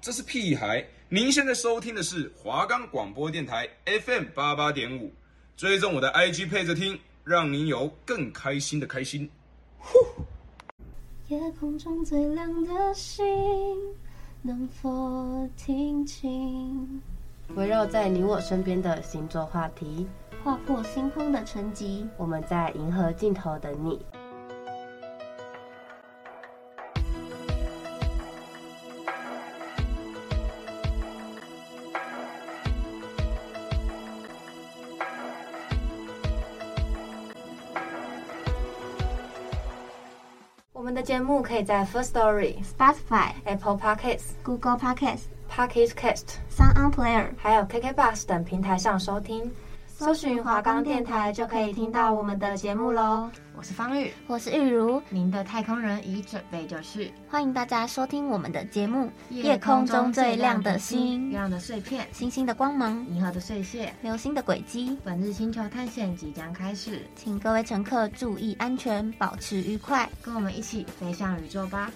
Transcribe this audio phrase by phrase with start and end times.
[0.00, 0.84] 这是屁孩。
[1.08, 5.12] 您现在收听的是华冈广播电台 FM 八八点五，
[5.56, 9.30] 追踪我的 IG 配着听，让您有更开心的开心。
[9.78, 9.98] 呼。
[11.28, 13.24] 夜空中最亮的星，
[14.42, 17.00] 能否听清？
[17.54, 20.08] 围绕在你我身边的星座话题，
[20.42, 22.04] 划破星空的沉寂。
[22.16, 24.04] 我们在银河尽头等你。
[41.12, 49.52] 节目可以在 First Story、Spotify、Apple Podcasts、Google Podcasts、Pocket Cast、Sound On Player，还有 KK Bus 等平台上收听。
[50.02, 53.30] 搜寻华冈电台就可以听到我们的节目喽。
[53.54, 57.12] 我是方玉，我是玉如，您的太空人已准备就绪。
[57.28, 64.98] 欢迎大家收听我们的节目《夜空中最亮的星》，月亮的碎片，星星的光芒，银河的碎屑，流星的轨迹。
[65.04, 71.88] 本日星球探险即将开始，请各位乘客注意安全，保持愉快，跟我们一起飞向宇宙吧。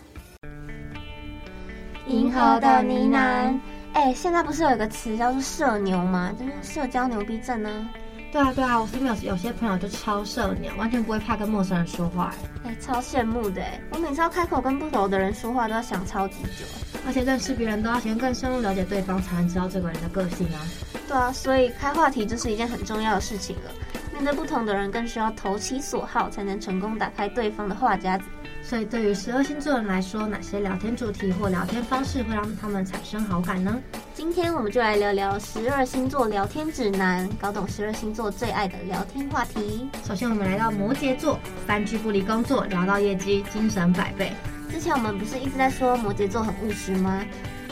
[2.06, 3.58] 银河的呢喃。
[3.96, 6.30] 哎，现在不是有一个词叫做“社牛”吗？
[6.38, 7.90] 就是社交牛逼症呢、啊。
[8.30, 12.34] 对啊，对啊，我身边有有些朋友就超社牛，完全不会怕跟陌生人说话。
[12.66, 13.62] 哎，超羡慕的。
[13.92, 16.66] 我每次要开口跟不熟的人说话，都要想超级久。
[17.06, 20.60] 而且认识别人都要先更深入了解对方，才能知道这个人的个性啊。
[21.08, 23.70] 对啊，所以开话题就是一件很重要的事情了。
[24.12, 28.26] 面对不同的人，更需要投其所好，才能成功打开对方的话匣子。
[28.68, 33.78] 所以，对于十二星座人来说，哪些聊天主题或聊天方式会让他们产生好感呢？
[34.12, 39.88] 今天我们就来聊聊十二星座聊天指南，搞懂十二星座最爱的聊天话题。
[40.04, 44.32] 首先，我们来到摩羯座，三句不离工作，聊到业绩，精神百倍。
[44.68, 47.24] 之前我们不是一直在说摩羯座很务实吗？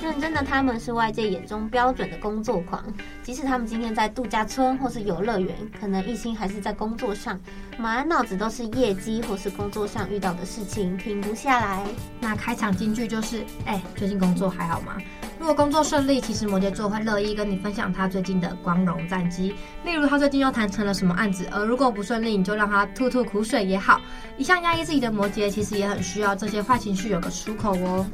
[0.04, 2.84] 认真的他们是外界眼中标准的工作狂，
[3.22, 7.40] 即使他们今天在度假村或是游乐园，可能一心还是在工作上，
[7.78, 11.82] 满脑子都是业绩或是工作上遇到的事情，停不下来。
[12.20, 14.98] 那开场金句就是：哎，最近工作还好吗？
[15.44, 21.46] 如果工作顺利，其实摩羯座会乐意跟你分享他最近的光荣战绩，例如他最近又谈成了什么案子。
[21.52, 24.00] 而如果不顺利，你就让他吐吐苦水也好。
[24.38, 28.06] 一向压抑自己的摩羯，其实也很需要这些坏情绪有个出口哦。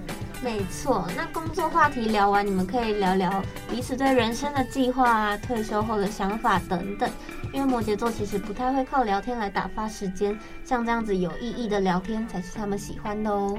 [0.42, 3.40] 没错，那工作话题聊完，你们可以聊聊
[3.70, 7.08] 彼此对人生的计划啊、退休后的想法等等。
[7.52, 13.56] 因为摩羯座其实不太会靠聊天来打发时间，像这样子有意义的聊天才是他们喜欢的哦。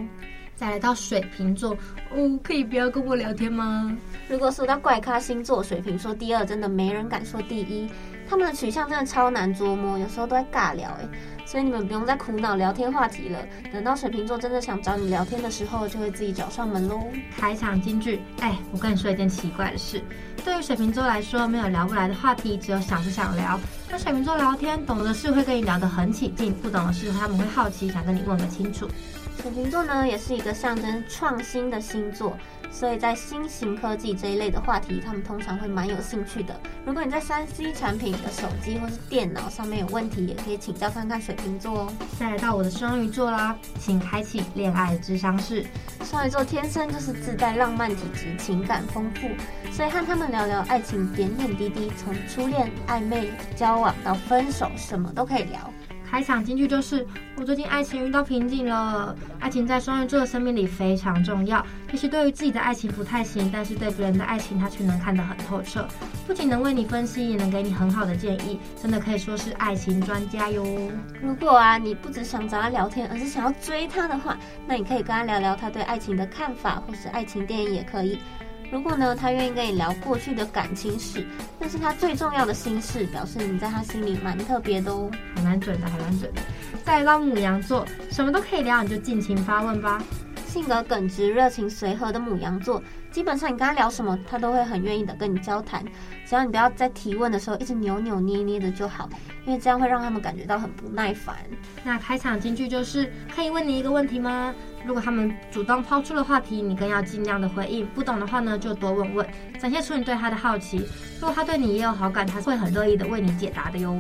[0.56, 1.72] 再来到水瓶座，
[2.12, 3.96] 哦，可以不要跟我聊天吗？
[4.30, 7.90] 如果说到怪咖星座，水瓶说第二，真的没人敢说第一。
[8.30, 11.08] 他们的取向真的超难捉摸，有时候都在尬聊哎。
[11.46, 13.40] 所以你们不用再苦恼聊天话题了。
[13.74, 17.04] 等到水瓶座真的想找你聊天的时候，就会自己找上门喽。
[17.36, 20.02] 开场金句，哎，我跟你说一件奇怪的事。
[20.46, 23.60] 对于水瓶座来说，没有聊不来的话题，只有想不想聊。
[23.90, 28.88] 跟水瓶座聊天，懂的事会跟你聊得很起劲，不懂的事他们会好奇，想跟你问个清楚。
[29.40, 32.38] 水瓶座呢，也是一个象征创新的星座。
[32.74, 36.58] 所以在新型科技这一类的话题，他们通常会蛮有兴趣的。
[36.86, 41.94] 如果你在三 C 产品的手机或是电脑上面有问题，也可以请教看看水瓶座哦。
[42.18, 45.66] 再来到我的双鱼座啦，请开启恋爱智商室。
[46.06, 49.28] 双鱼座天生就是自带浪漫体质，情感丰富，
[49.70, 55.60] 所以和他们聊聊爱情点点滴滴，从初恋、暧昧、交往到分手，什么都可以聊。
[56.12, 57.08] 开场金句就是：
[57.38, 59.16] 我最近爱情遇到瓶颈了。
[59.40, 61.66] 爱情在双鱼座的生命里非常重要。
[61.90, 65.88] 也许对于自己的爱情不太行，但是对别人的爱情他却能看得很透彻。
[66.28, 70.66] 不仅能为你分析，也能给你很好的建议，真的可以说是爱情专家哟。
[71.22, 78.20] 如果啊，你不只想找他聊天，而是想要追他的话，那你可以跟他聊聊他对爱情的看法，或是爱情电影也可以。
[78.72, 81.26] 如果呢，他愿意跟你聊过去的感情史，
[81.60, 85.12] 那是他最重要的心事，表示你在他心里蛮特别的哦。
[85.36, 86.42] 还蛮准的，还蛮准的。
[86.86, 90.02] 再来到母羊座，什么都可以聊，你就尽情发问吧。
[90.48, 95.84] 性格耿直、热情随和的母羊座，基本上你跟他聊什么，他都会很愿意的跟你交谈。
[96.26, 99.10] 只要你不要在提问的时候一直扭扭捏捏的就好，
[99.46, 101.36] 因为这样会让他们感觉到很不耐烦。
[101.84, 104.54] 那开场金句就是：可以问你一个问题吗？
[104.86, 107.86] 如果他们主动抛出了话题，你更要尽量的回应。
[107.88, 109.28] 不懂的话呢，就多问问，
[109.60, 110.78] 展现出你对他的好奇。
[111.20, 113.96] 如果他对你也有好感，他会很乐意的为你解答的哟。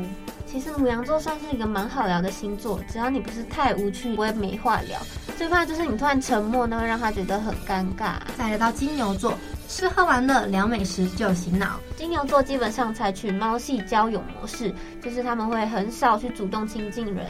[0.45, 4.99] 其实牡羊座算是一个蛮好聊的星座，只要你不是太无趣，不会没话聊。
[5.37, 8.15] 最怕就是你突然沉默，那会让他觉得很尴尬。
[8.37, 9.37] 再来到金牛座，
[9.71, 11.79] 吃喝玩乐聊美食就醒脑。
[11.95, 14.71] 金牛座基本上采取猫系交友模式，
[15.01, 17.25] 就是他们会很少去主动亲近人。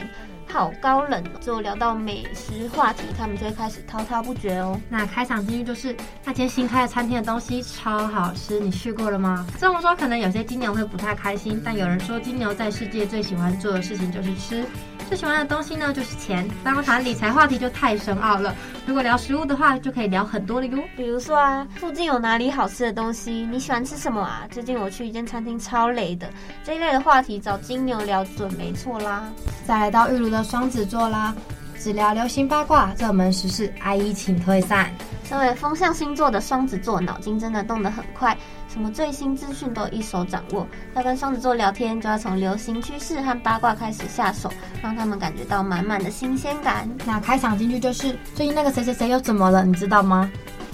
[0.48, 1.38] 好高冷哦。
[1.40, 4.78] 就聊到美食话题，他们就会开始滔滔不绝哦。
[4.88, 9.46] 那开场金句就是那间新开的餐厅的东西超好吃，你去过了吗？
[9.58, 14.64] 这么说可能有些金牛会不太开心，但有人说金牛在世界最喜欢做的事情就是吃。
[15.12, 16.48] 最喜欢的东西呢，就是钱。
[16.64, 18.56] 当然谈理财话题就太深奥了。
[18.86, 20.78] 如果聊食物的话，就可以聊很多了哟。
[20.96, 23.46] 比如说啊，附近有哪里好吃的东西？
[23.50, 24.48] 你喜欢吃什么啊？
[24.50, 26.30] 最近我去一间餐厅超雷的。
[26.64, 29.30] 这一类的话题找金牛聊准没错啦。
[29.66, 31.36] 再来到玉炉的双子座啦，
[31.78, 34.90] 只聊流行八卦，热门时事，阿姨请退散。
[35.24, 38.34] 身为风象星座的双子座，脑筋真的动得很快。
[38.72, 44.50] 什么最新资讯都一手掌握，要跟双子座聊天，就要从流行趋势和八卦开始下手，
[44.82, 46.88] 让他们感觉到满满的新鲜感。
[47.04, 49.62] 那开场金句就是：最近那个谁谁谁又怎么了？
[49.62, 50.30] 你知道吗？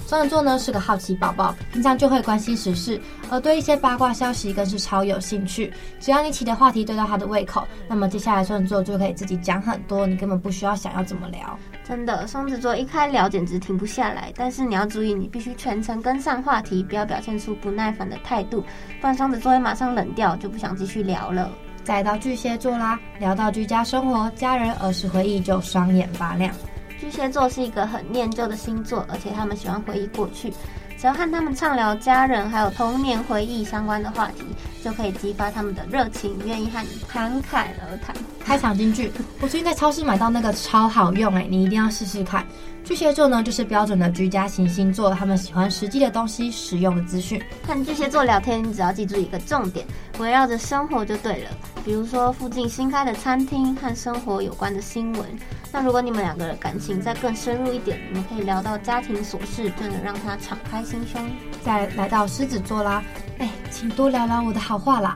[0.06, 3.00] 双子座呢是个好奇宝宝，平常就会关心时事，
[3.30, 5.72] 而对一些八卦消息更是超有兴趣。
[5.98, 11.58] 只要你起的话题对到他的胃口，那么接下来双子座就可以自己讲很多，你根本不需要想要怎么聊。
[11.88, 18.60] 真的，双子座一开聊简直停不下来，但是你要注意，你必须全程跟上话题，不要表现出不耐烦的态度，
[19.00, 21.50] 不然双子座会马上冷掉，就不想继续聊了。
[21.82, 26.54] 再到巨蟹座啦，聊到居家生活、家人、儿时回忆，就双眼发亮。
[27.00, 30.52] 巨蟹座是一个很念旧的星座，而且他们喜欢回忆过去。
[31.00, 34.42] 只要和他们畅聊家人还有童年回忆相关的话题，
[34.82, 38.16] 就可以激发他们的热情，愿意和你侃侃而谈。
[38.44, 42.44] 开场金句：我最近在超市买到那个超好用哎，你一定要试试看。
[42.88, 47.38] 巨蟹座呢，就是标准的居家型星座，他们喜欢实际的东西、实用的资讯。
[47.66, 49.86] 和巨蟹座聊天，你只要记住一个重点，
[50.18, 51.50] 围绕着生活就对了。
[51.84, 55.22] 比如说附近新开的餐厅和生活有关的新闻。
[55.70, 61.22] 那如果你们两个人感情再更深入一点，你们可以聊到家庭琐事，就能让他敞开心胸。
[61.62, 63.04] 再来到狮子座啦，
[63.36, 65.14] 哎，请多聊聊我的好话啦。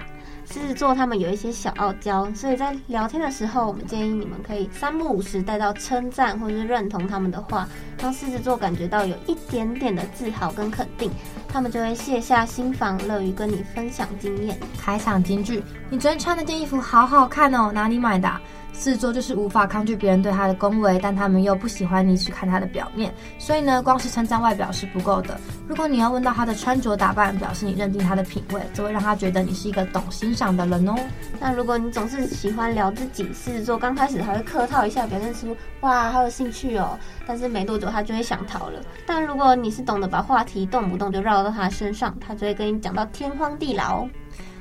[0.53, 7.67] 狮子座他们有一些小傲娇，所以在聊天的时候，我们建议你们可以三不五时带到称赞或是认同他们的话，
[7.99, 11.11] 让狮子座感觉到有一点点的自豪跟肯定，
[11.49, 14.59] 他们就会卸下心防，乐于跟你分享经验。
[14.79, 18.31] 开场金句：你昨天穿那件衣服好好看哦，哪里买的？
[18.73, 25.39] 子座就是无法抗拒别人对他的恭维，但他们又不喜欢你只看他的表面，所以呢，光是称赞外表是不够的。
[25.69, 30.95] 如果你要问到他的穿着打扮，表示你认定他的品味，这会让他觉得你是一个懂欣赏的人哦。
[31.39, 38.81] 那如果你总是喜欢聊自己，狮子座刚开始还会客套一下，表现出哇好有兴趣哦，但是没多久他就会想逃了。
[39.07, 44.09] 但如果你是懂得把话题动不动就绕到他身上，他就会跟你讲到天荒地老。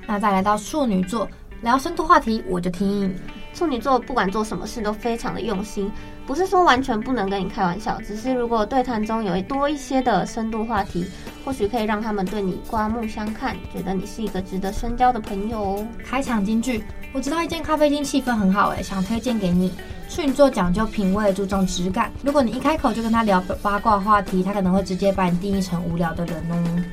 [0.05, 1.27] 那再来到处女座，
[1.61, 3.13] 聊深度话题我就听。
[3.53, 5.91] 处女座不管做什么事都非常的用心，
[6.25, 11.05] 不是说完全不能跟你开玩笑，只是如果对谈中有多一些的深度话题，
[11.43, 15.87] 或许可以让他们对你刮目相看，觉得你是一个值得深交的朋友哦。
[16.05, 16.83] 开场金句：
[17.13, 19.71] 我知道一间咖啡厅气氛很好，诶，想推荐给你。
[20.09, 26.83] 处女座讲究品味，注重质感，如果你一开口就跟他聊八卦话题，他可能会直接把你定义成无聊的人哦。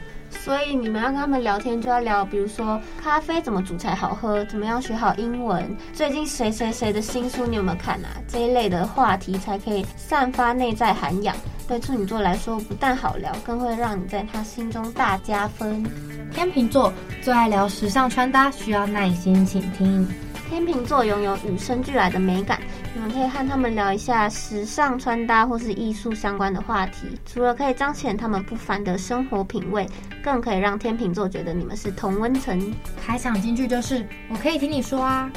[0.43, 8.08] 所以你们要跟他们聊天，就要聊，比如说咖啡怎么煮才好喝，怎么样学好英文，最近谁谁谁的新书你有没有看啊？
[8.26, 11.37] 这一类的话题才可以散发内在涵养。
[11.67, 15.85] 对处女座来说，不但好聊，更会让你在他心中大加分。
[16.32, 16.90] 天秤座
[17.20, 20.08] 最爱聊时尚穿搭，需要耐心倾听。
[20.49, 22.58] 天秤座拥有与生俱来的美感，
[22.99, 27.06] 你们可以和他们聊一下时尚穿搭或是艺术相关的话题。
[27.25, 29.87] 除了可以彰显他们不凡的生活品味，
[30.21, 32.75] 更可以让天秤座觉得你们是同温层。
[33.00, 35.31] 开场金句就是“我可以听你说啊”。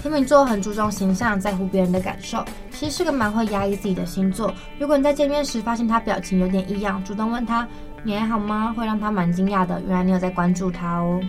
[0.00, 4.54] 天秤座很注重形象，在乎别人的感受，其实是个蛮会压抑自己的星座。
[4.78, 7.66] 如果你在见面时发现他表情有点异样，主动问他
[8.04, 9.82] “你还好吗”，会让他蛮惊讶的。
[9.88, 11.20] 原来你有在关注他哦。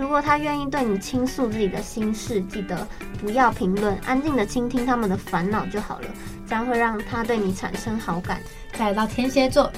[0.00, 2.88] 如果他愿意对你倾诉自己的心事，记得
[3.20, 6.06] 不要评论，安静的倾听他们的烦恼就好了，
[6.48, 8.40] 这样会让他对你产生好感。
[8.72, 9.70] 再来到天蝎座，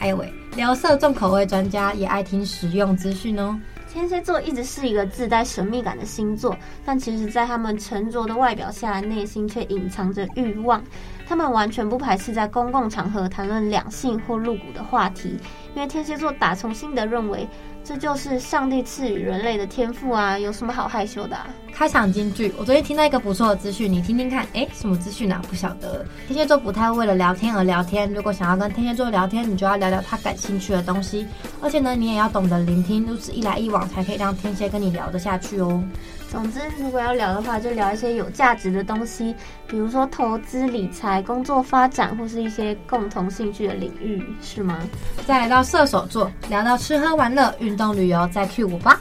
[0.00, 3.56] 哎喂，聊色重口味专家也爱听实用资讯哦。
[3.90, 10.82] 天蝎座一直是一个自带神秘感的星座，但其实，在他们沉着的外表下，内心却隐藏着欲望。
[11.26, 15.38] 他们完全不排斥在公共场合谈论两性或露骨的话题，
[15.74, 17.46] 因为天蝎座打从心的认为。
[17.88, 21.34] 这就是上帝赐予人类的天赋啊，有什么好害羞的？
[21.72, 24.46] 开场金句，我昨天听到一个不错的资讯，你听听看。
[24.52, 25.40] 诶，什么资讯呢？
[25.48, 26.04] 不晓得。
[26.26, 31.26] 天蝎座不太为了聊天而聊天，如果想要跟天蝎座聊天，你就要聊聊他感兴趣的东西，
[31.62, 35.82] 而且呢，你也要懂得聆听，如此一来一往，才可以让天蝎跟你聊得下去哦。
[36.30, 39.34] 总之，如果要聊的话，就聊一些有价值的东西，
[39.66, 44.78] 比如说投资理财、工作发展，或是一些共同兴趣的领域，是吗？
[45.26, 49.00] 再来到射手座，聊到吃喝玩乐、运动旅游，再 Q 我吧。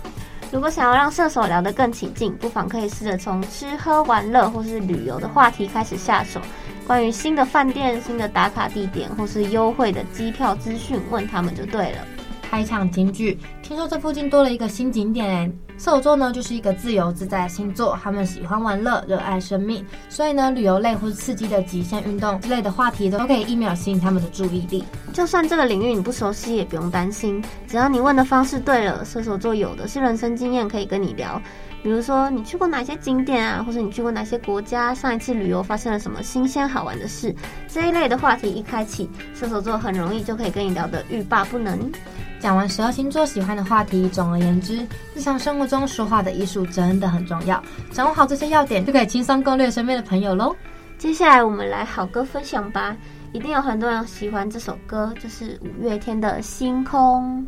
[0.51, 6.39] 如果想要让射手聊得更起劲，不妨可以试着从吃喝玩乐或是旅游的话题开始下手。
[6.87, 11.97] 关于新的饭店、新的打卡地点或是优惠的机票资讯，问他们就对了。
[12.41, 15.51] 开场金句，听说这附近多了一个新景点诶。
[15.77, 24.83] 射手座呢，就是一个自由自在的星座，他们喜欢玩乐，热爱生命，所以呢，旅游类或是刺激的极限运动之类的话题，都可以一秒吸引他们的注意力。
[25.13, 31.39] 就算这个领域你不熟悉，也不用担心，只要你问的方式对了，射手座有的是人生经验可以跟你聊。
[31.83, 34.95] 比如说，你去过哪些景点啊，或者你去过哪些国家？
[34.95, 37.33] 上一次旅游发生了什么新鲜好玩的事？
[37.67, 41.89] 这一类的话题一开启，射手座很容易就可以跟你聊得欲罢不能。
[42.39, 47.61] 讲完十二星座喜欢的话题，总而言之，日常生活中说话的艺术真的很重要。
[47.91, 50.55] 掌握好这些要点，就可以轻松攻略身边的朋友喽。
[50.97, 52.95] 接下来我们来好歌分享吧，
[53.33, 57.47] 一定有很多人喜欢这首歌，就是五月天的《星空》。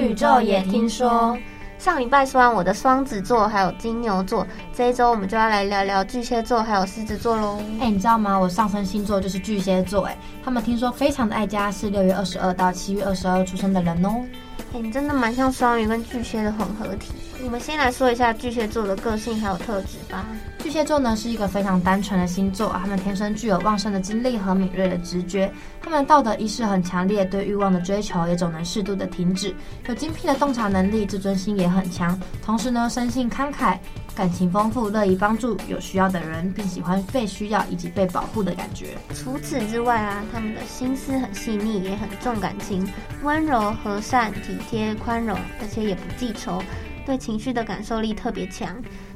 [0.00, 1.36] 宇宙也听说，
[1.78, 7.60] 上礼拜说完我的双子座还有金牛座，这一周我们就要来聊聊巨蟹座还有狮子座喽。
[7.80, 8.38] 哎、欸，你知道吗？
[8.38, 14.24] 我上升星座就是巨蟹座，哎，他们听说非常的爱家，是六月二十二到七月二十二出生的人哦。
[14.72, 17.12] 哎、欸，你真的蛮像双鱼跟巨蟹的混合体。
[17.44, 20.26] 我们先来说一下巨蟹座的个性还有特质吧。
[20.58, 29.54] 巨蟹座呢是一个非常单纯的星座，他们天生具有旺盛的精力和敏锐的直觉，他们道德意识很强烈，对欲望的追求也总能适度的停止，
[29.86, 33.78] 有精辟的洞察能力，自尊心也很强，同时呢生性慷慨，
[34.16, 38.98] 感情丰富，乐于帮助有需要的人，并喜欢被需要以及被保护的感觉。
[39.14, 42.86] 除此之外啊，他们的心思很细腻，也很重感情，
[43.22, 46.60] 温柔、和善、体贴、宽容，而且也不记仇。
[47.08, 48.68] 对情绪的感受力特别强，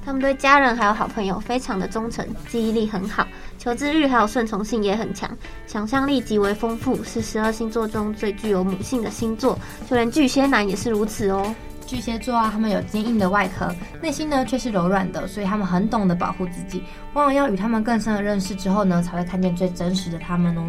[0.03, 3.27] 他们对家人还有好朋友非常的忠诚，记忆力很好，
[3.59, 5.31] 求知欲还有顺从性也很强，
[5.67, 9.59] 想象力极为丰富，是十二星座中最具有母性的星座，
[9.91, 11.55] 就连巨蟹男也是如此哦。
[11.87, 13.71] 巨蟹座啊，他们有坚硬的外壳，
[14.01, 16.83] 内心呢却是柔软的，所以他们很懂得保护自己，
[17.13, 20.65] 往往要与他们更深的认识之后呢，才会看见最真实的他们哦。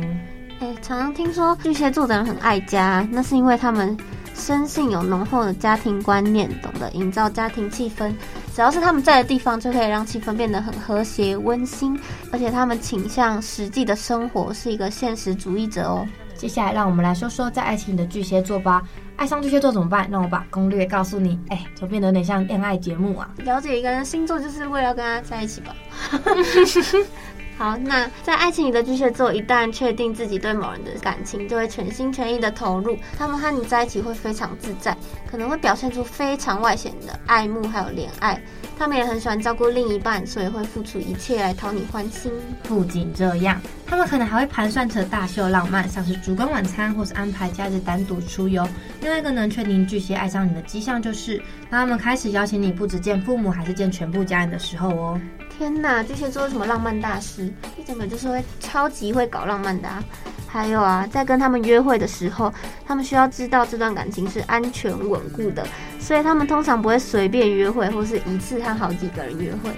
[0.59, 3.97] 哎，常常听说巨蟹座的人很爱家，那是因为他们。
[4.43, 8.13] 生性有浓厚的家庭观念，懂得营造家庭气氛。
[8.53, 11.97] 只要是他们在的地方，就可以让气氛变得很和谐温馨。
[12.29, 16.05] 而且他们倾向实际的生活，是一个现实主义者哦。
[16.35, 18.83] 接下来，让我们来说说在爱情的巨蟹座吧。
[19.15, 20.09] 爱上巨蟹座怎么办？
[20.11, 21.39] 让我把攻略告诉你。
[21.47, 23.29] 哎，怎么变得有点像恋爱节目啊？
[23.37, 25.73] 了解一个人星座，就是为了要跟他在一起吧。
[27.63, 32.97] 好，那在爱情里的巨蟹座，一旦确定自己对某人的感情，就会全心全意的投入。
[33.17, 34.93] 他们和你在一起会非常自在，
[35.31, 38.37] 可能会表现出非常外显的爱慕还有怜爱。
[38.77, 42.29] 他们也很喜欢照顾另一半，所以会付出一切来讨你欢心。
[42.63, 48.67] 不仅这样，他们可能还会盘算着大秀浪漫，像是烛光晚餐，或是安排假日单独出游。
[48.99, 51.37] 另外一个能确定巨蟹爱上你的迹象，就是
[51.69, 55.21] 当他们开始邀请你，不止见父母，还是见全部家人的时候哦。
[55.63, 57.45] 天呐，巨蟹座什么浪漫大师？
[57.77, 60.03] 一整个就是会超级会搞浪漫的啊！
[60.45, 62.53] 还有啊，在跟他们约会的时候，
[62.85, 65.65] 他们需要知道这段感情是安全稳固的，
[66.01, 69.69] 所以他们通常不会随便约会，或是一次和好几个人约会，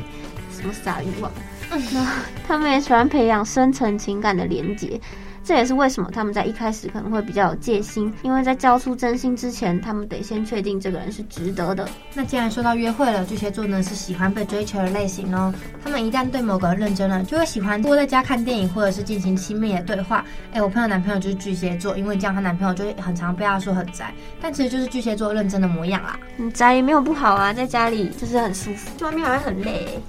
[0.51, 1.31] 什么撒欲望。
[1.69, 2.07] 那
[2.47, 4.99] 他们也喜欢培养深层情感的连结。
[5.45, 11.87] 这也是为什么他们在一开始可能会比较有戒心，因为在交出真心之前，他们得先确定这个人是值得的。
[12.15, 15.53] 那既然说到约会了，巨蟹座呢是喜欢被追求的类型哦。
[15.83, 20.25] 他们一旦对某个人认真了，就会喜欢窝在家看电影，或者是进行亲密的对话。
[20.51, 24.11] 哎，我朋友男朋友就是巨蟹座，因为这样她男朋友就会很常被她说很宅，
[24.41, 26.19] 但其实就是巨蟹座认真的模样啦。
[26.37, 29.99] 嗯，宅也没有不好啊，在家里就是很舒服，外面好像很累。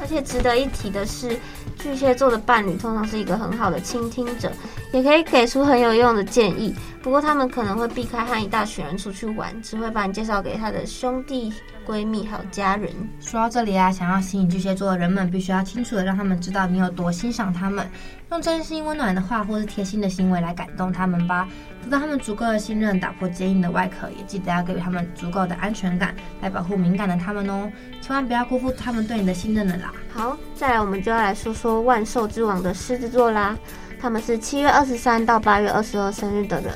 [0.00, 1.36] 而且值得一提的是，
[1.78, 4.50] 巨蟹座的伴侣通常是一个很好的倾听者，
[4.92, 6.74] 也可以给出很有用的建议。
[7.02, 11.52] 不过他们可能会避开和一大群人出去玩，只会把你介绍给他的兄弟、
[11.86, 12.90] 闺蜜还有家人。
[13.20, 17.88] 说到这里啊，想要吸引巨蟹座的人们，必须要清楚的让他们知道你有多欣赏他们，
[18.30, 21.48] 用真心温暖的话或是贴心的行为来感动他们吧。
[21.84, 27.70] 得到他们足够的信任，打破坚硬的外壳，也记得要给予他们足够的安全感，来保护敏感的他们哦。
[28.02, 29.92] 千万不要辜负他们对你的信任了啦。
[30.12, 33.56] 好，再来我们就要来说说万兽之王的狮子座啦。
[34.00, 36.72] 他们是七月二十三到八月二十二生日的人。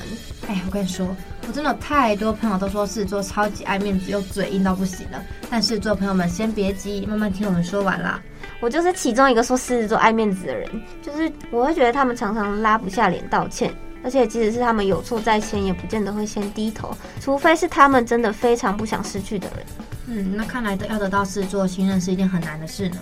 [0.49, 1.07] 哎，我跟你说，
[1.47, 5.23] 我真的有太多朋友都说狮子座超级爱面子又嘴硬到不行了。
[5.49, 8.21] 但狮子座朋友们先别急，慢慢听我们说完啦。
[8.61, 10.69] 我就是其中一个说狮子座爱面子的人，
[11.01, 13.73] 就是我会觉得他们常常拉不下脸道歉，
[14.05, 19.67] 而且即使是他们有错在先，也不见得会先低头，除非是他们真的非常不想失去的人。
[20.07, 22.97] 嗯，那看来要得到狮子座信任是一件很难的事呢。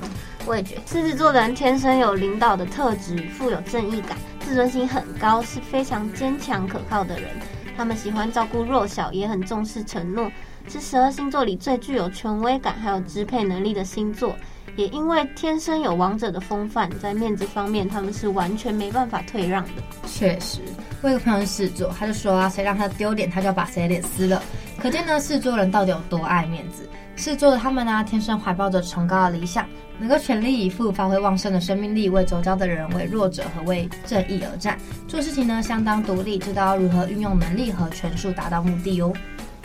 [0.47, 7.31] 我也觉，狮子座的人天生有领导的特质，富有正义感，自尊心很高，是非常坚强可靠的人。
[7.77, 10.31] 他们喜欢照顾弱小，也很重视承诺，
[10.69, 14.35] 是十二星座里最具有权威感还有支配能力的星座。
[14.77, 19.71] 也因为天生有王者的风范，在面子方面，他们是完全没办法退让的。
[20.07, 20.61] 确实，
[21.03, 24.43] 我有个朋友是狮子座，他就说啊，谁让他丢脸，他就要把谁脸撕了。
[24.79, 26.89] 可见呢，狮子座人到底有多爱面子。
[27.17, 29.67] 狮子座的他们呢，天生怀抱着崇高的理想，
[30.01, 34.79] 能够全力以赴发挥旺盛的生命力，为周遭的人、为弱者和为正义而战。
[35.07, 39.13] 做事情呢，相当独立，知道如何运用能力和权术达到目的哦。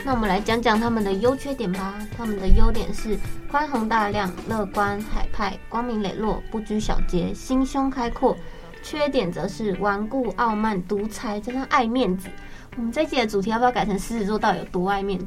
[0.04, 1.94] 那我们来讲讲他们的优缺点吧。
[2.16, 3.18] 他们的优点是
[3.50, 8.36] 宽宏大量、乐观、海派、光明磊落、不拘小节、心胸开阔。
[8.82, 12.28] 缺点则是顽固、傲慢、独裁，加上爱面子。
[12.76, 15.26] 我们这一集的主题要不要改成狮子座到底有多爱面子？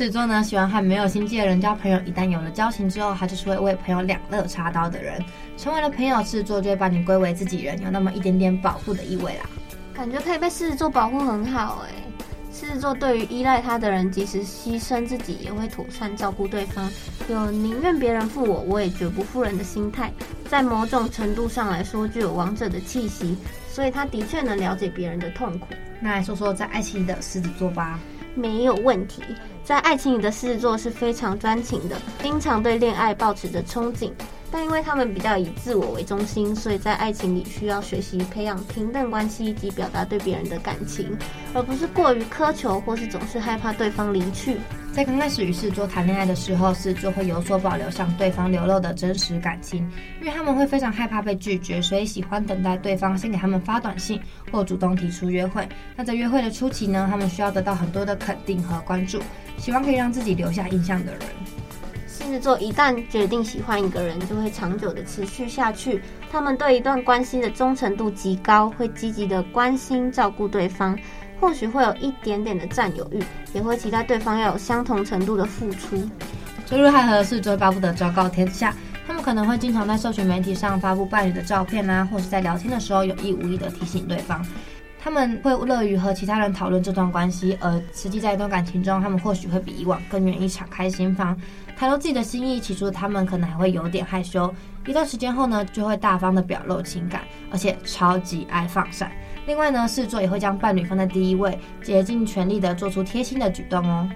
[0.00, 2.00] 狮子座呢，喜欢和没有心机的人交朋友。
[2.06, 5.22] 一旦有了交情之后，他就是会为朋友两肋插刀的人。
[5.58, 9.44] 成为了朋友，狮子座就会把你归为自己人，有那么一点点保护的意味啦。
[9.92, 11.92] 感觉可以被狮子座保护很好哎。
[12.50, 16.90] 狮子座对于依赖他的人，即使牺牲自己，也会妥善照顾对方，
[17.28, 20.10] 有宁愿别人负我，我也绝不负人的心态。
[20.48, 23.36] 在某种程度上来说，具有王者的气息，
[23.68, 25.66] 所以他的确能了解别人的痛苦。
[26.00, 28.00] 那来说说在爱情里的狮子座吧。
[28.34, 29.22] 没有问题。
[29.64, 34.10] 在爱情里的狮子座是非常专情的，经常对恋爱保持着憧憬。
[34.52, 41.16] 但因为他们比较以自我为中心，所以在爱情里需要学习培养平等关系以及表达对别人的感情，
[41.54, 44.56] 而不是过于苛求或是总是害怕对方离去。
[44.92, 49.88] 在刚开始与狮子座谈恋爱的时候，狮子座会有所保留向对方流露的真实感情，
[50.20, 55.68] 因为他们会非常害怕被拒绝，所以喜欢等待对方先给他们发短信或主动提出约会。
[55.94, 59.20] 那在约会的初期呢，他们需要得到很多的肯定和关注，
[59.58, 61.20] 希望可以让自己留下印象的人。
[62.30, 66.00] 狮子座一旦决定喜欢一个人，就会长久的持续下去。
[66.30, 70.96] 他们对一段关系的忠诚度极高，会积极的关心照顾对方，
[71.40, 73.20] 或许会有一点点的占有欲，
[73.52, 76.08] 也会期待对方要有相同程度的付出。
[76.66, 78.72] 坠入爱河的狮子座巴不得昭告天下，
[79.08, 84.46] 他们可能会经常在社群媒体上发布伴侣的照片啊，或是在聊天的时候有意无意的提醒对方。
[85.02, 91.34] 他们会乐于和其他人讨论这段关系，而实际在一段感情中，他们或许会比以往更愿意敞开心房。
[91.80, 94.52] 袒露自己的心意，起初他们可能还会有点害羞，
[94.86, 99.10] 一段时间后呢，就会大方的表露情感，而且超级爱放闪。
[99.46, 104.06] 另外呢，狮子座也会将伴侣放在第一位，竭尽全力的做出贴心的举动哦。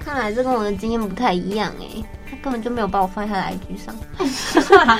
[0.00, 4.98] 看来这跟我的经验不太一样诶，他根本就没有把我放在他的 IG 上。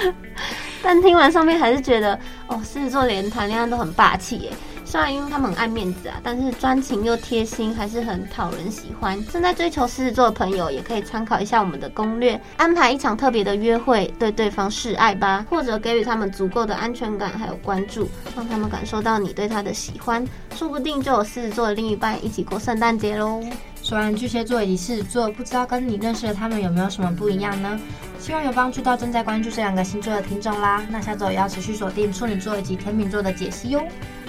[0.80, 4.52] 但听完上面还是觉得，哦，狮子座连谈恋爱都很霸气诶。
[4.92, 9.18] 虽然因为他们很爱面子啊，但是专情又贴心，还是很讨人喜欢。
[9.28, 20.22] 正在追求狮子座的朋友，也可以参考一下我们的攻略，安排一场特别的约会，对对方示爱吧，或者给予他们足够的安全感还有关注，让他们感受到你对他的喜欢，
[20.54, 23.42] 说不定就有狮子座的另一半一起过圣诞节喽。
[23.82, 27.80] 说完巨蟹座以及狮子座，不知道跟你认识的他们有没有什么不一样呢？
[28.20, 30.86] 希望有帮助到正在关注这两个星座的听众啦。
[30.90, 33.82] 那下周也要持续锁定处女座以及天秤座的解析哟。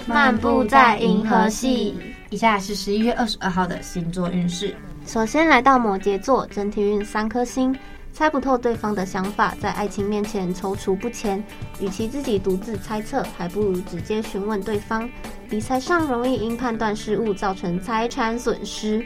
[0.06, 1.96] 漫步在银河系，
[2.30, 4.74] 以下是十一月二十二号的星座运势。
[5.06, 7.74] 首先来到摩羯座，整体运三颗星，
[8.12, 11.42] 猜不透对方的想法，在爱情面前踌躇不前。
[11.80, 15.08] 与其自己独自猜测，还不如直接询问对方。
[15.48, 19.04] 理财上容易因判断失误造成财产损失，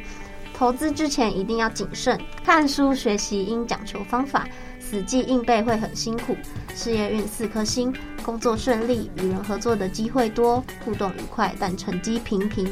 [0.55, 2.19] 投资之前一定要谨慎。
[2.45, 4.47] 看书学习应讲求方法。
[4.89, 6.35] 死记硬背会很辛苦，
[6.75, 12.67] 事业运四颗星，工作顺利，与人合作的机会多，互动愉快，但成绩平平。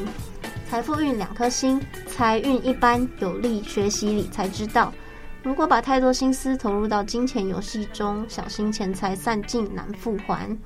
[0.66, 4.90] 财富运两颗星，财运一般，有利学习理财之道。
[5.42, 10.56] 如果把太多心思投入到金钱游戏中，小心钱财散尽难复还。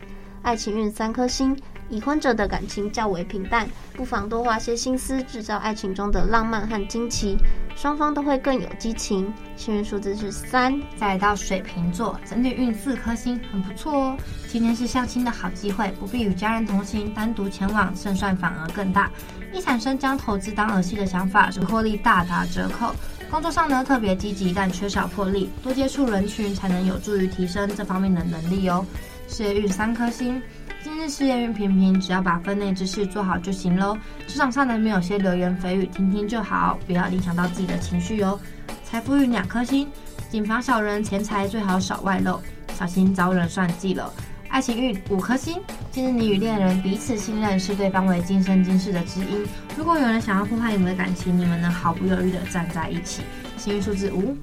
[0.42, 1.58] 爱情运三颗星。
[1.90, 7.36] 已婚者的感情较为平淡，不妨多花些心思制造爱情中的浪漫和惊奇，
[7.74, 9.32] 双方都会更有激情。
[9.56, 10.80] 幸运数字是三。
[10.96, 14.16] 再来到水瓶座，整体运四颗星，很不错哦。
[14.46, 19.10] 今天是相亲的好机会，不必与家人同行，单独前往胜算反而更大。
[19.52, 22.94] 一产生将投资当儿戏的想法，使获利大打折扣。
[23.28, 28.86] 工作上呢，特别积极，但缺少魄力，多接触人群才能有助于提升这方面的能力哦。
[29.26, 30.40] 事业运三颗星。
[30.82, 33.96] 今日事业运平平，只要把分内之事做好就行喽。
[34.26, 38.40] 职场上难免有些流言蜚语，听听就好，不要影响到自己的情绪哦。
[38.82, 39.86] 财富运两颗星，
[40.30, 42.40] 谨防小人，钱财最好少外露，
[42.78, 44.10] 小心遭人算计了。
[44.48, 49.46] 爱情运五颗星，今日你与恋人彼此信任，是对方为今生今世的知音。
[49.76, 53.22] 如果有人想要破坏你们的感情，你们能毫不犹豫地站在一起。
[53.58, 54.34] 幸运数字五，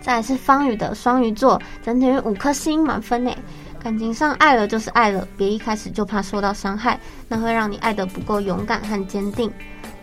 [0.00, 3.30] 再来是方宇的双鱼座，整体运五颗星，满分呢。
[3.84, 9.52] 感情上爱了就是爱了，别一开始就怕受到伤害，那会让你爱得不够勇敢和坚定。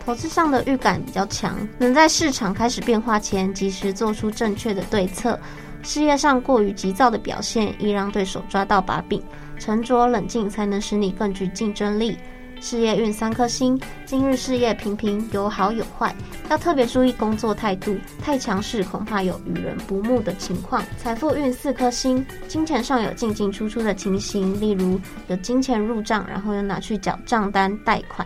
[0.04, 5.36] 投资上的预感比较强，能在市场开始变化前及时做出正确的对策。
[5.82, 9.20] 事业上过于急躁的表现，易让对手抓到把柄，
[9.58, 12.16] 沉着冷静才能使你更具竞争力。
[12.62, 16.14] 事业运三颗星，今日事业平平，有好有坏，
[16.48, 20.80] 要特别注意工作态度，太强势恐怕有与人不睦的情况。
[20.96, 28.24] 财富运四颗星，金钱上有进进出出的情形，例如有金钱入账，然后又拿去缴账单贷款。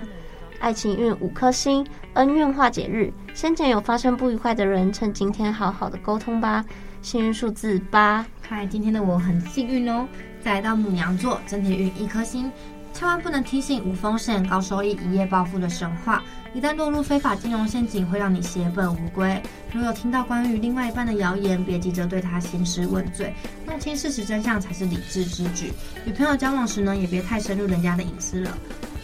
[0.59, 6.62] 爱情运五颗星，恩怨化解日，先前有发生不愉快的人，趁今天好好的沟通吧。
[7.01, 10.07] 幸运数字八，看来今天的我很幸运哦。
[10.42, 12.53] 再来到母羊座，整体运一颗星。
[12.96, 19.38] 千万不能听信无风险高收益一夜暴富的神话，一旦落入非法金融陷阱，会让你血本无归。
[19.70, 23.35] 如有听到关于另外一半的谣言，别急着对他兴师问罪，
[23.66, 25.70] 弄清事实真相才是理智之举。
[26.06, 28.56] 与朋友交往时呢，也别太深入人家的隐私了。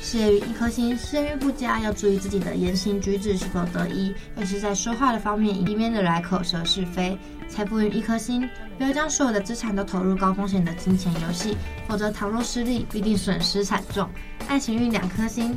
[0.02, 7.16] 事业运一颗星，事业运不佳，要注意自己的言行举止是否得宜，尤其是在说话的方面，以免惹来口舌是非。
[7.48, 14.08] 财富运一颗星，不要将所有的资产都投入高风险的金钱游戏，否则倘若失利，必定损失惨重。
[14.48, 15.56] 爱情运两颗星，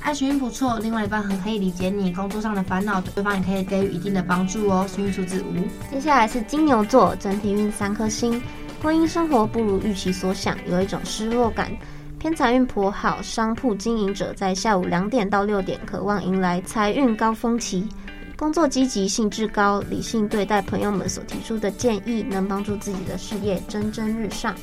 [0.00, 4.86] 爱情运不错，另外一半很可以理解你工作上的烦恼，对方也可以给予一定的帮助哦。
[4.88, 8.42] 幸运数字五，接下来是金牛座，整体运三颗星，
[8.82, 11.70] 婚姻生活不如预期所想，有一种失落感。
[12.22, 17.84] 偏财运颇好，商铺经营者在下午两点到六点渴望迎来财运高峰期。
[18.36, 24.54] 工作积极，兴致高，理性对待朋友们所提出的建议，能帮助自己的事业蒸蒸日上。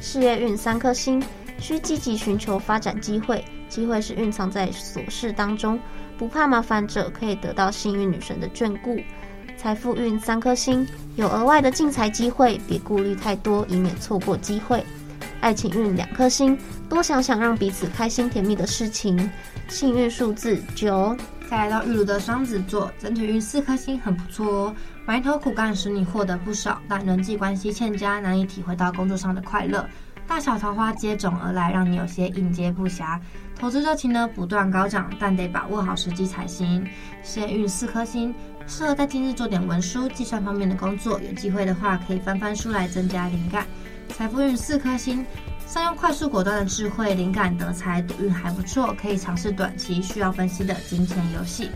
[0.00, 1.22] 事业运三颗星，
[1.58, 5.78] 需积极寻求发展机会，机会是蕴藏在琐事当中，
[6.16, 8.98] 不怕麻烦者可以得到幸运女神的眷顾。
[9.58, 14.82] 财富运三颗星，有额外的进财机会，别顾虑太多，以免错过机会。
[15.42, 16.56] 爱情运两颗星，
[16.88, 19.28] 多想想让彼此开心甜蜜的事情。
[19.68, 21.16] 幸运数字九。
[21.50, 24.74] 再来到玉炉的双子座，整体运四颗星，很不错哦。
[25.04, 29.84] 埋头苦干使你获得不少，但人际关系欠佳，难以体会到工作上的快乐。
[30.28, 33.18] 大小桃花接踵而来，让你有些应接不暇。
[33.58, 36.86] 投资热情呢不断高涨，但得把握好时机才行。
[37.24, 38.32] 事业运四颗星，
[38.68, 41.20] 适合在今日做点文书、计算方面的工作。
[41.20, 43.66] 有机会的话，可以翻翻书来增加灵感。
[44.16, 45.24] 财富运四颗星，
[45.66, 51.70] 善用快速果断的智慧，灵感得财，赌运还不错，可以尝试短期需要分析的金钱游戏。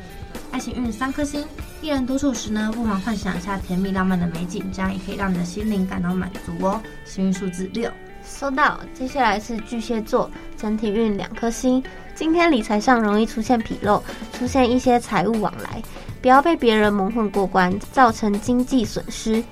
[0.53, 1.45] 爱情运三颗星，
[1.83, 6.81] 一人独处时呢，不妨幻想一下甜蜜浪漫的美景，这样也可以让你的心灵感到满足哦。
[7.05, 7.91] 幸运数字六，
[8.25, 8.79] 收到。
[8.95, 11.83] 接下来是巨蟹座，整体运两颗星，
[12.15, 15.83] 今天理财上容易出现纰漏，出现一些财务往来，
[16.23, 19.43] 不要被别人蒙混过关，造成经济损失。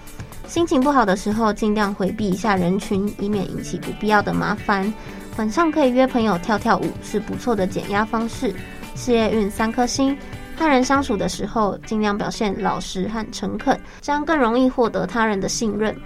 [0.46, 4.92] 心情不好的时候，尽量回避一下人群，以免引起不必要的麻烦。
[5.36, 8.54] 晚上可以约朋友跳跳舞，是不错的减压方式。
[8.94, 10.16] 事业运三颗星，
[10.56, 15.96] 和人相处的时候，尽量表现老实和诚恳，这样更容易获得他人的信任。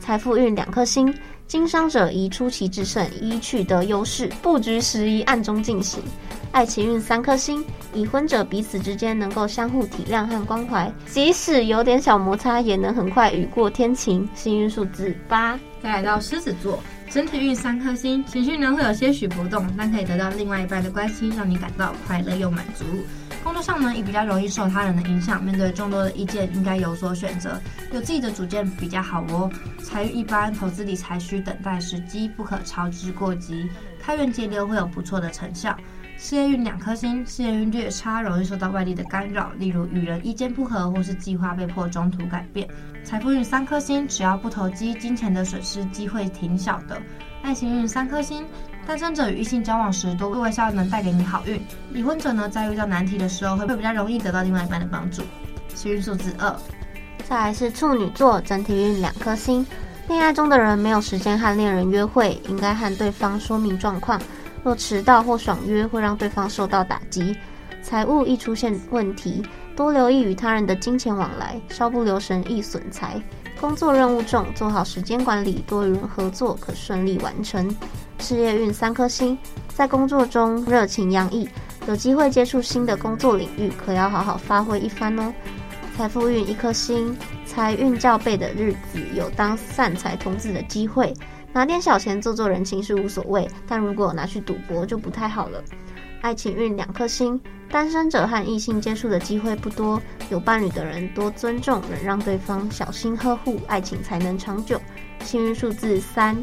[0.00, 1.14] 财富运两颗星，
[1.46, 6.02] 经商者宜出奇制胜，以取得优势，布局时宜暗中进行。
[6.52, 14.28] 爱情运三颗星，已婚者彼此之间能够相互体谅和关怀，即使有点小摩擦，也能很快雨过天晴。
[14.34, 15.58] 幸运数字八。
[15.82, 16.78] 再来到狮子座，
[17.10, 22.84] 整体运三颗星，情绪呢会有些许波动，但可以得到另外一半的关心，让你感到快乐又满足。
[23.42, 27.60] 工作上呢也比较容易受他人的影响，面对众多的意见，应该有所选择，
[27.92, 29.50] 有自己的主见比较好哦。
[29.82, 33.68] 财运一般，投资理财需等待时机，不可操之过急，
[34.02, 35.76] 开源节流会有不错的成效。
[36.18, 42.68] 事业运两颗星，事业运略差，容易受到外力的干扰，例如与人意见不合，或是计划被迫中途改变。
[43.04, 47.00] 财富运三颗星，只要不投机，金钱的损失机会挺小的。
[47.42, 48.44] 爱情运三颗星，
[48.86, 51.60] 单身者与异性交往时，多微笑能带给你好运。
[51.92, 55.22] 已婚者呢，在遇到难题的时候，会会比较容易得到另外一半的帮助。
[55.74, 56.54] 幸运数字二。
[57.28, 59.66] 再来是处女座，整体运两颗星。
[60.08, 64.20] 恋爱中的人没有时间和恋人约会，应该和对方说明状况。
[64.64, 67.36] 若迟到或爽约，会让对方受到打击。
[67.82, 69.42] 财务易出现问题，
[69.76, 73.20] 多留意与他人的金钱往来，稍不留神易损财。
[73.60, 77.74] 工作任务重，做好时间管理，多与人合作可顺利完成。
[78.18, 79.38] 事业运三颗星，
[79.68, 81.48] 在工作中热情洋溢，
[81.86, 85.32] 有机会接触新的工作领域，可要好好发挥一番哦。
[85.96, 91.12] 财富运一颗星，财运较背的日子有当散财童子的机会。
[91.52, 95.62] 拿点小钱做做人情是无所谓，但如果拿去赌博就不太好了。
[96.22, 100.00] 爱情运两颗星，单身者和异性接触的机会不多，
[100.30, 104.80] 有伴侣的人多尊重，忍让对方，小心呵护，爱情才能长久。
[105.20, 106.42] 幸运数字三。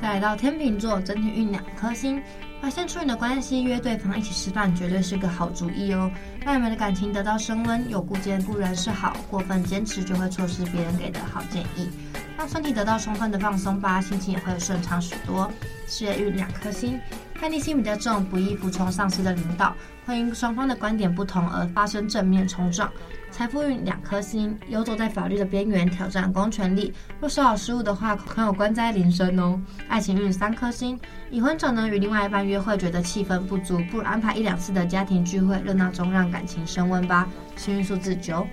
[0.00, 2.22] 再来到天秤座，整体运两颗星。
[2.60, 6.10] 发现处女的关系，约对方一起吃饭绝对是个好主意哦，
[6.44, 7.88] 让你们的感情得到升温。
[7.88, 11.88] 有顾见固然是好，过分坚持就会错失别人给的好建议。
[12.36, 15.50] 让身体得到充分的放松吧，心情也会顺畅许多。
[15.86, 16.98] 事业运两颗星，
[17.38, 22.90] 叛逆心比较重，不易服从上司的领导，会因双方的观点不同而发生正面冲撞。
[23.36, 26.90] 财富运两颗星，游走在法律的边缘，挑战公权力。
[27.20, 29.60] 若稍有失误的话，可有官灾临身哦。
[29.88, 30.98] 爱情运三颗星，
[31.30, 37.28] 已婚者呢与另外一半约会觉得气氛不足，不如安排一两次的家庭聚会，热闹中让感情升温吧。
[37.56, 38.46] 幸运数字九。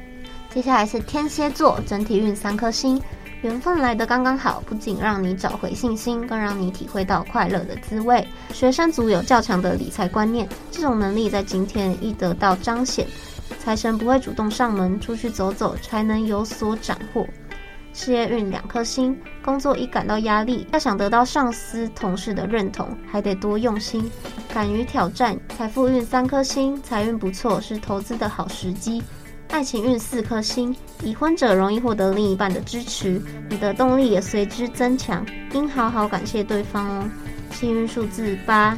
[0.49, 3.01] 接下来是天蝎座，整体运三颗星，
[3.41, 8.27] 缘分来得刚刚好，不仅让你找回信心，更让你体会到快乐的滋味。
[8.51, 13.07] 学生族有较强的理财观念，这种能力在今天易得到彰显。
[13.59, 17.25] 财神不会主动上门，出去走走才能有所斩获。
[17.93, 24.09] 事业运两颗星，工作一感到压力，要想得到上司同事的认同，还得多用心，
[24.51, 25.39] 敢于挑战。
[25.55, 29.03] 财富运三颗星，财运不错，是投资的好时机。
[29.49, 37.07] 爱情运四颗星，已婚者容易获得另一半的支持，你的动力也随之增强，应好好感谢对方哦。
[37.51, 38.75] 幸运数字八。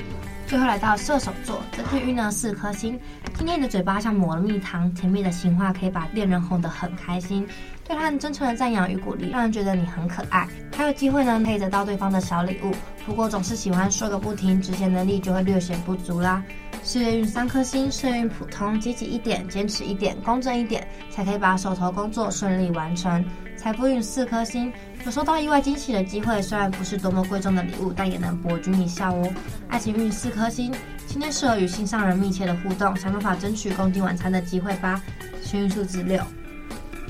[0.48, 3.00] 最后来到射手座，整体运呢四颗星。
[3.34, 7.48] 今天你的嘴巴像抹了蜜糖，甜蜜的情话可以把恋人哄得很开心。
[7.84, 10.48] 对他很真诚的赞扬与鼓励，让人觉得你很可爱。
[10.76, 12.72] 还有机会呢，可以得到对方的小礼物。
[13.06, 16.44] 不过总是喜欢说个不停，执行能力就会略显不足啦。
[16.84, 23.24] 事业运三颗星，事业运普通，积极一点，坚持一点，公正一点，才可以把手头工作顺利完成。
[23.66, 24.72] 财富运四颗星，
[25.08, 29.28] 有收到意外惊喜的机会，虽然不是多么贵重的礼物，但也能博君一笑哦。
[29.70, 30.72] 爱情运四颗星，
[31.08, 35.02] 今天适合与心上人密切的互动，想办法争取共进晚餐的机会吧。
[35.42, 36.22] 幸运数字六。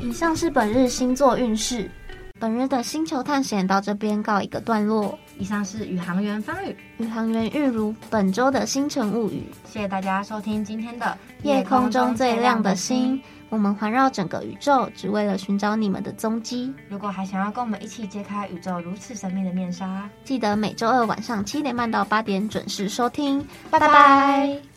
[0.01, 1.91] 以上是本日星座运势，
[2.39, 5.19] 本日的星球探险到这边告一个段落。
[5.37, 9.43] 以上是宇航员方宇，宇航员玉如本周的星辰物语。
[9.65, 13.21] 谢谢大家收听今天的夜空中最亮的星。
[13.49, 16.73] 我们环绕整个宇宙，只为了寻找你们的踪迹。
[16.89, 23.39] 如果还想要跟我们一起揭开宇宙如此神秘的面纱，记得每周二晚上七点半到八点准时收听。
[23.69, 23.87] 拜拜。
[23.87, 24.74] 拜拜。